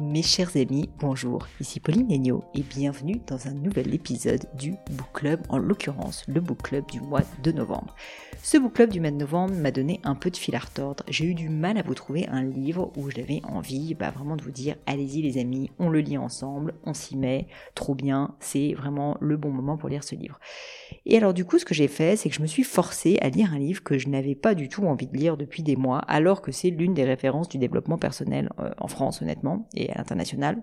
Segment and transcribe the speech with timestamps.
[0.00, 5.12] Mes chers amis, bonjour, ici Pauline Negno et bienvenue dans un nouvel épisode du Book
[5.12, 7.94] Club, en l'occurrence le Book Club du mois de novembre.
[8.42, 11.04] Ce Book Club du mois de novembre m'a donné un peu de fil à retordre.
[11.08, 14.42] J'ai eu du mal à vous trouver un livre où j'avais envie bah, vraiment de
[14.42, 18.72] vous dire allez-y les amis, on le lit ensemble, on s'y met, trop bien, c'est
[18.72, 20.40] vraiment le bon moment pour lire ce livre.
[21.04, 23.28] Et alors du coup ce que j'ai fait c'est que je me suis forcée à
[23.28, 25.98] lire un livre que je n'avais pas du tout envie de lire depuis des mois
[25.98, 29.68] alors que c'est l'une des références du développement personnel euh, en France honnêtement
[29.98, 30.62] international.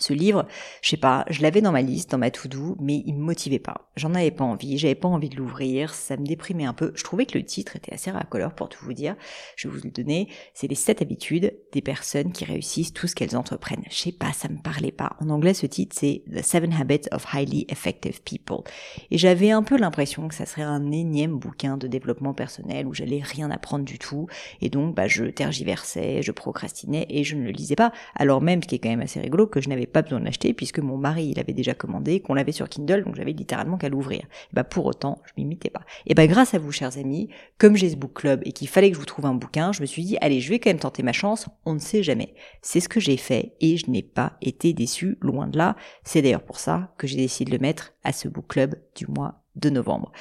[0.00, 0.46] Ce livre,
[0.82, 3.60] je sais pas, je l'avais dans ma liste, dans ma to-do, mais il me motivait
[3.60, 3.90] pas.
[3.96, 6.92] J'en avais pas envie, j'avais pas envie de l'ouvrir, ça me déprimait un peu.
[6.96, 9.14] Je trouvais que le titre était assez racoleur pour tout vous dire.
[9.56, 10.28] Je vais vous le donner.
[10.52, 13.84] C'est les 7 habitudes des personnes qui réussissent tout ce qu'elles entreprennent.
[13.88, 15.16] Je sais pas, ça me parlait pas.
[15.20, 18.64] En anglais, ce titre, c'est The Seven Habits of Highly Effective People.
[19.10, 22.94] Et j'avais un peu l'impression que ça serait un énième bouquin de développement personnel où
[22.94, 24.26] j'allais rien apprendre du tout.
[24.60, 27.92] Et donc, bah, je tergiversais, je procrastinais et je ne le lisais pas.
[28.16, 30.24] Alors même, ce qui est quand même assez rigolo, que je n'avais pas besoin de
[30.24, 33.76] l'acheter puisque mon mari il avait déjà commandé, qu'on l'avait sur Kindle, donc j'avais littéralement
[33.76, 34.20] qu'à l'ouvrir.
[34.20, 35.82] Et bah pour autant, je m'imitais pas.
[36.06, 38.90] Et bah grâce à vous, chers amis, comme j'ai ce book club et qu'il fallait
[38.90, 40.78] que je vous trouve un bouquin, je me suis dit allez, je vais quand même
[40.78, 41.48] tenter ma chance.
[41.64, 42.34] On ne sait jamais.
[42.62, 45.76] C'est ce que j'ai fait et je n'ai pas été déçu, loin de là.
[46.04, 49.06] C'est d'ailleurs pour ça que j'ai décidé de le mettre à ce book club du
[49.06, 50.12] mois de novembre.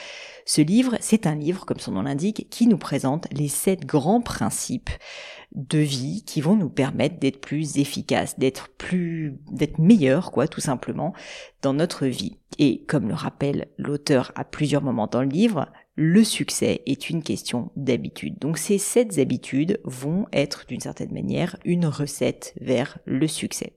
[0.46, 4.22] Ce livre, c'est un livre, comme son nom l'indique, qui nous présente les sept grands
[4.22, 4.90] principes
[5.54, 10.62] de vie qui vont nous permettre d'être plus efficaces, d'être plus, d'être meilleurs, quoi, tout
[10.62, 11.14] simplement,
[11.62, 12.38] dans notre vie.
[12.60, 17.22] Et comme le rappelle l'auteur à plusieurs moments dans le livre, le succès est une
[17.22, 18.40] question d'habitude.
[18.40, 23.74] Donc ces sept habitudes vont être d'une certaine manière une recette vers le succès.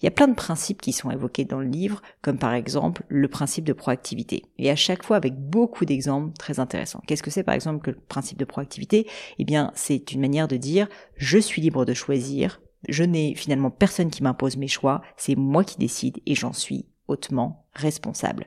[0.00, 3.04] Il y a plein de principes qui sont évoqués dans le livre, comme par exemple
[3.08, 4.44] le principe de proactivité.
[4.58, 7.02] Et à chaque fois avec beaucoup d'exemples très intéressants.
[7.06, 9.08] Qu'est-ce que c'est par exemple que le principe de proactivité?
[9.38, 13.70] Eh bien c'est une manière de dire je suis libre de choisir, je n'ai finalement
[13.70, 18.46] personne qui m'impose mes choix, c'est moi qui décide et j'en suis hautement responsable.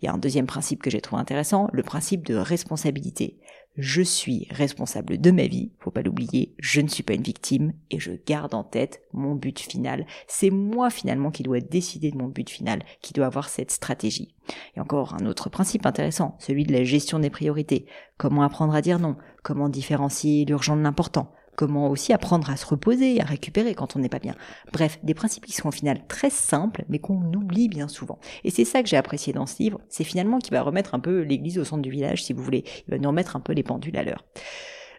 [0.00, 3.38] Il y a un deuxième principe que j'ai trouvé intéressant, le principe de responsabilité.
[3.76, 7.72] Je suis responsable de ma vie, faut pas l'oublier, je ne suis pas une victime
[7.90, 10.06] et je garde en tête mon but final.
[10.28, 14.32] C'est moi finalement qui dois décider de mon but final, qui doit avoir cette stratégie.
[14.76, 17.86] Et encore un autre principe intéressant, celui de la gestion des priorités.
[18.16, 19.16] Comment apprendre à dire non?
[19.42, 21.32] Comment différencier l'urgent de l'important?
[21.56, 24.34] Comment aussi apprendre à se reposer, à récupérer quand on n'est pas bien.
[24.72, 28.18] Bref, des principes qui sont au final très simples, mais qu'on oublie bien souvent.
[28.44, 31.00] Et c'est ça que j'ai apprécié dans ce livre, c'est finalement qu'il va remettre un
[31.00, 32.64] peu l'église au centre du village, si vous voulez.
[32.86, 34.24] Il va nous remettre un peu les pendules à l'heure.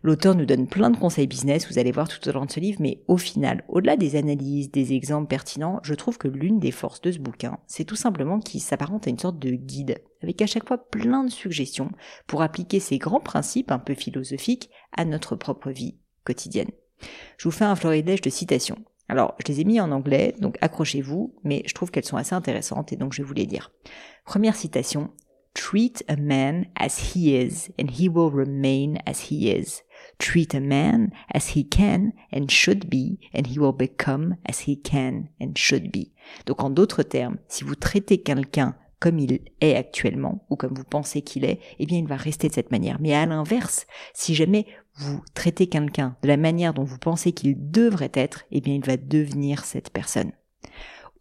[0.06, 2.60] L'auteur nous donne plein de conseils business, vous allez voir tout au long de ce
[2.60, 6.70] livre, mais au final, au-delà des analyses, des exemples pertinents, je trouve que l'une des
[6.70, 10.44] forces de ce bouquin, c'est tout simplement qu'il s'apparente à une sorte de guide, avec
[10.44, 11.90] à chaque fois plein de suggestions
[12.28, 16.72] pour appliquer ces grands principes un peu philosophiques à notre propre vie quotidienne.
[17.38, 18.78] Je vous fais un florilège de citations.
[19.08, 22.34] Alors, je les ai mis en anglais, donc accrochez-vous, mais je trouve qu'elles sont assez
[22.34, 23.72] intéressantes et donc je vais vous les dire.
[24.26, 25.12] Première citation.
[25.54, 29.84] Treat a man as he is and he will remain as he is.
[30.20, 34.76] Treat a man as he can and should be and he will become as he
[34.76, 36.12] can and should be.
[36.46, 40.84] Donc en d'autres termes, si vous traitez quelqu'un comme il est actuellement ou comme vous
[40.84, 42.98] pensez qu'il est, eh bien il va rester de cette manière.
[43.00, 43.86] Mais à l'inverse,
[44.16, 48.62] si jamais vous traitez quelqu'un de la manière dont vous pensez qu'il devrait être, eh
[48.62, 50.32] bien il va devenir cette personne.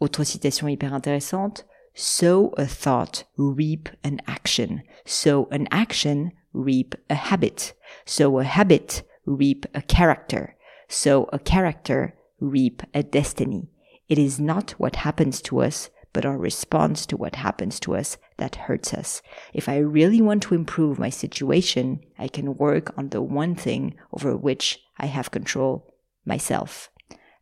[0.00, 4.80] Autre citation hyper intéressante, Sow a thought, reap an action.
[5.04, 7.74] Sow an action, reap a habit.
[8.06, 10.56] Sow a habit, reap a character.
[10.88, 13.68] Sow a character, reap a destiny.
[14.08, 18.16] It is not what happens to us, but our response to what happens to us
[18.38, 19.20] that hurts us.
[19.52, 23.96] If I really want to improve my situation, I can work on the one thing
[24.14, 26.88] over which I have control myself.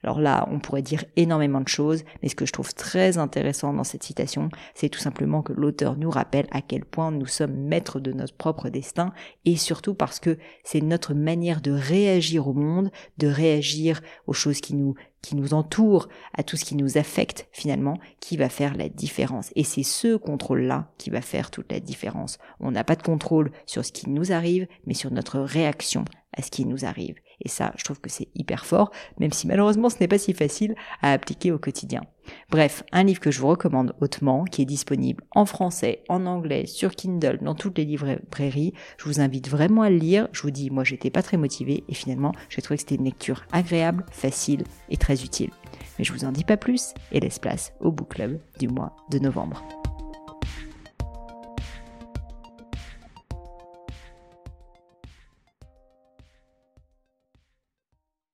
[0.04, 3.72] Alors là, on pourrait dire énormément de choses, mais ce que je trouve très intéressant
[3.72, 7.54] dans cette citation, c'est tout simplement que l'auteur nous rappelle à quel point nous sommes
[7.54, 9.12] maîtres de notre propre destin,
[9.44, 14.60] et surtout parce que c'est notre manière de réagir au monde, de réagir aux choses
[14.60, 18.76] qui nous qui nous entourent, à tout ce qui nous affecte finalement, qui va faire
[18.76, 19.50] la différence.
[19.54, 22.38] Et c'est ce contrôle-là qui va faire toute la différence.
[22.58, 26.04] On n'a pas de contrôle sur ce qui nous arrive, mais sur notre réaction
[26.36, 27.14] à ce qui nous arrive.
[27.44, 30.32] Et ça, je trouve que c'est hyper fort, même si malheureusement ce n'est pas si
[30.32, 32.02] facile à appliquer au quotidien.
[32.50, 36.66] Bref, un livre que je vous recommande hautement, qui est disponible en français, en anglais,
[36.66, 38.74] sur Kindle, dans toutes les librairies.
[38.98, 40.28] Je vous invite vraiment à le lire.
[40.32, 43.04] Je vous dis, moi j'étais pas très motivée et finalement j'ai trouvé que c'était une
[43.04, 45.50] lecture agréable, facile et très utile.
[45.98, 48.94] Mais je vous en dis pas plus et laisse place au book club du mois
[49.10, 49.62] de novembre.